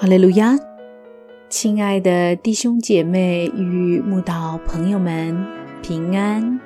[0.00, 0.56] 哈利路亚，
[1.48, 5.44] 亲爱的弟兄姐妹与慕道朋友们
[5.82, 6.60] 平安。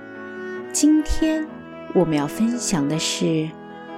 [0.70, 1.42] 今天
[1.94, 3.24] 我们要分享的是《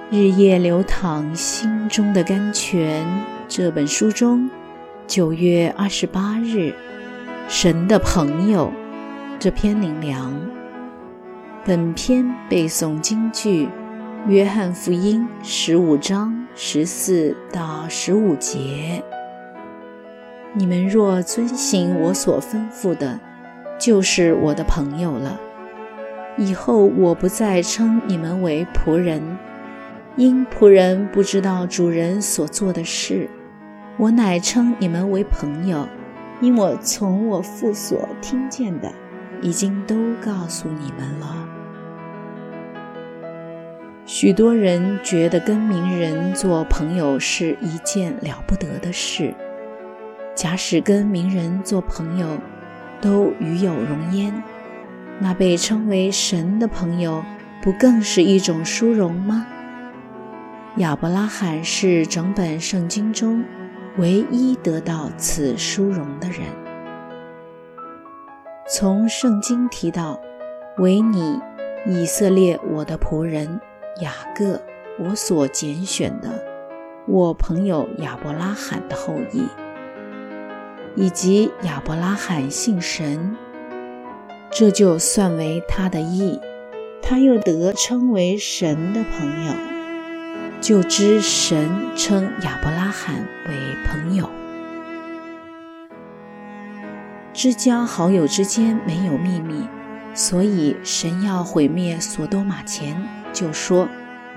[0.09, 3.05] 日夜流淌心中的甘泉》
[3.49, 4.49] 这本书中
[5.05, 6.73] 九月二十八日
[7.49, 8.71] “神的朋友”
[9.37, 10.33] 这篇灵粮。
[11.65, 13.65] 本篇背诵京剧
[14.29, 19.03] 《约翰福音》十五章十四到十五节。
[20.57, 23.19] 你们若遵行我所吩咐的，
[23.77, 25.37] 就是我的朋友了。
[26.37, 29.21] 以后我不再称你们为仆人，
[30.15, 33.27] 因仆人不知道主人所做的事；
[33.97, 35.85] 我乃称你们为朋友，
[36.39, 38.89] 因我从我父所听见的，
[39.41, 41.49] 已经都告诉你们了。
[44.05, 49.33] 许多人觉得跟名人做朋友是一件了不得的事。
[50.35, 52.27] 假使跟名人做朋友，
[53.01, 54.43] 都与有荣焉，
[55.19, 57.23] 那被称为神的朋友，
[57.63, 59.47] 不更是一种殊荣吗？
[60.77, 63.45] 亚伯拉罕是整本圣经中
[63.97, 66.41] 唯一得到此殊荣的人。
[68.69, 70.19] 从圣经提到，
[70.79, 71.39] 为你
[71.85, 73.61] 以色列我的仆人
[74.01, 74.61] 雅各，
[74.99, 76.43] 我所拣选的，
[77.07, 79.47] 我朋友亚伯拉罕的后裔。
[80.95, 83.35] 以及亚伯拉罕信神，
[84.49, 86.39] 这就算为他的义，
[87.01, 89.53] 他又得称为神的朋友，
[90.61, 94.29] 就知神称亚伯拉罕为朋友。
[97.33, 99.67] 知交好友之间没有秘密，
[100.13, 103.89] 所以神要毁灭索多玛前，就说：“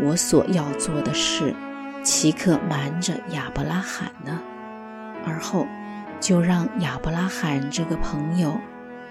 [0.02, 1.54] 我所要做的事，
[2.02, 4.40] 岂可瞒着亚伯拉罕呢？”
[5.24, 5.64] 而后。
[6.20, 8.58] 就让亚伯拉罕这个朋友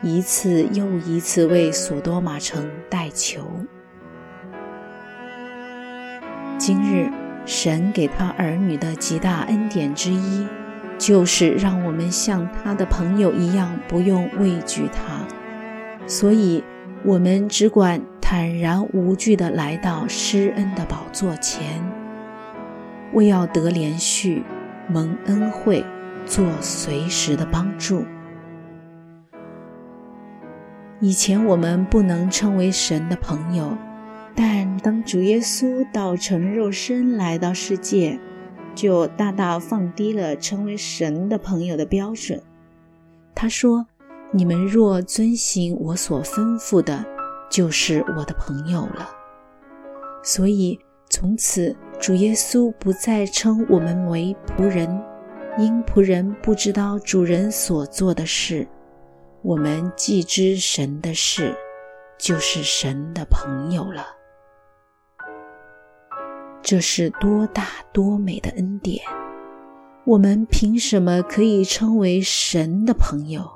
[0.02, 3.50] 一次又一次为索多玛城代求。
[6.58, 7.10] 今日
[7.46, 10.46] 神给他儿女的极大恩典之一，
[10.98, 15.26] 就是让我们像他的朋友一样，不用畏惧他。
[16.06, 16.64] 所以，
[17.04, 21.82] 我们只管坦然无惧地来到施恩的宝座前，
[23.14, 24.44] 为要得连续
[24.90, 25.86] 蒙恩惠。
[26.28, 28.04] 做随时的帮助。
[31.00, 33.78] 以前我们不能称为神的朋友，
[34.36, 38.20] 但当主耶稣道成肉身来到世界，
[38.76, 42.42] 就大大放低了成为神的朋友的标准。
[43.36, 43.86] 他说
[44.34, 47.06] ：“你们若遵行我所吩咐的，
[47.50, 49.10] 就是我的朋友了。”
[50.24, 50.80] 所以
[51.10, 55.00] 从此，主耶稣不再称我们为仆人。
[55.58, 58.68] 因仆人不知道主人所做的事，
[59.42, 61.56] 我们既知神的事，
[62.20, 64.06] 就是神的朋友了。
[66.62, 69.04] 这是多大多美的恩典！
[70.06, 73.50] 我们凭什么可以称为神的朋友？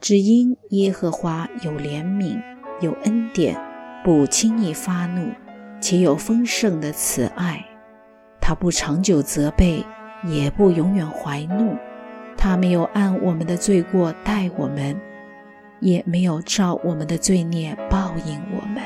[0.00, 2.40] 只因耶和华有怜悯，
[2.80, 3.60] 有恩典，
[4.02, 5.28] 不轻易发怒，
[5.82, 7.62] 且有丰盛的慈爱，
[8.40, 9.84] 他不长久责备。
[10.24, 11.76] 也不永远怀怒，
[12.36, 14.98] 他没有按我们的罪过待我们，
[15.80, 18.82] 也没有照我们的罪孽报应我们。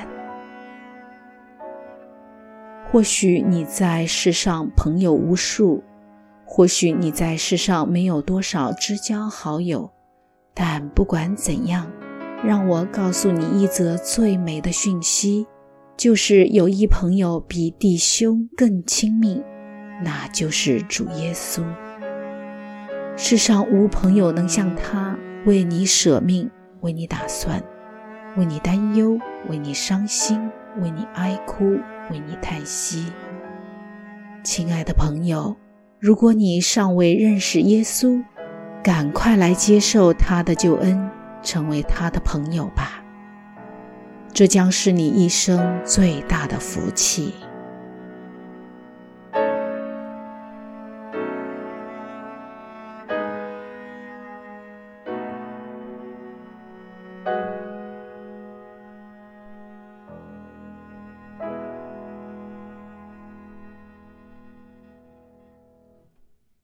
[2.91, 5.83] 或许你在世上朋友无数，
[6.45, 9.91] 或许你在世上没有多少知交好友，
[10.53, 11.91] 但不管怎样，
[12.45, 15.47] 让我告诉你一则最美的讯息，
[15.97, 19.43] 就是有一朋友比弟兄更亲密。
[20.01, 21.63] 那就是主耶稣。
[23.17, 26.51] 世上无朋友能像他为你舍命，
[26.81, 27.63] 为你打算，
[28.37, 29.19] 为你担忧，
[29.49, 30.51] 为你伤心，
[30.81, 31.79] 为你哀哭，
[32.11, 33.13] 为你叹息。
[34.43, 35.57] 亲爱的朋友，
[36.01, 38.23] 如果你尚未认识耶稣，
[38.83, 41.11] 赶快来接受他的救恩，
[41.43, 43.05] 成为他的朋友吧。
[44.33, 47.35] 这将是你一生最大的福气。